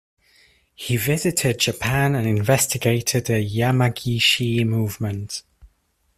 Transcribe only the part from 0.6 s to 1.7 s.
He visited